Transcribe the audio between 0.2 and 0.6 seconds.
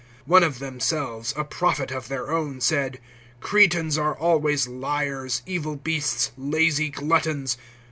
(12)One of